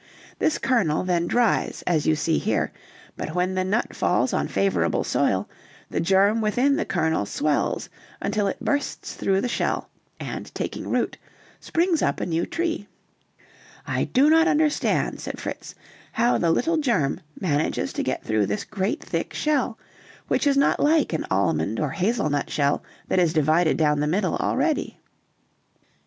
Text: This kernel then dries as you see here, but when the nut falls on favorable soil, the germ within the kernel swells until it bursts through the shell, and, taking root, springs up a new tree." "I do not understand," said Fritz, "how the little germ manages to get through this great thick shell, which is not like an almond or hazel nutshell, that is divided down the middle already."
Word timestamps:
This 0.39 0.57
kernel 0.57 1.03
then 1.03 1.27
dries 1.27 1.83
as 1.85 2.07
you 2.07 2.15
see 2.15 2.39
here, 2.39 2.71
but 3.15 3.35
when 3.35 3.53
the 3.53 3.63
nut 3.63 3.95
falls 3.95 4.33
on 4.33 4.47
favorable 4.47 5.03
soil, 5.03 5.47
the 5.91 5.99
germ 5.99 6.41
within 6.41 6.75
the 6.75 6.85
kernel 6.85 7.27
swells 7.27 7.87
until 8.19 8.47
it 8.47 8.59
bursts 8.65 9.13
through 9.13 9.41
the 9.41 9.47
shell, 9.47 9.91
and, 10.19 10.51
taking 10.55 10.87
root, 10.89 11.19
springs 11.59 12.01
up 12.01 12.19
a 12.19 12.25
new 12.25 12.47
tree." 12.47 12.87
"I 13.85 14.05
do 14.05 14.27
not 14.27 14.47
understand," 14.47 15.19
said 15.21 15.39
Fritz, 15.39 15.75
"how 16.13 16.39
the 16.39 16.49
little 16.49 16.77
germ 16.77 17.21
manages 17.39 17.93
to 17.93 18.01
get 18.01 18.23
through 18.23 18.47
this 18.47 18.63
great 18.63 19.03
thick 19.03 19.35
shell, 19.35 19.77
which 20.27 20.47
is 20.47 20.57
not 20.57 20.79
like 20.79 21.13
an 21.13 21.27
almond 21.29 21.79
or 21.79 21.91
hazel 21.91 22.27
nutshell, 22.31 22.81
that 23.07 23.19
is 23.19 23.33
divided 23.33 23.77
down 23.77 23.99
the 23.99 24.07
middle 24.07 24.35
already." 24.37 24.97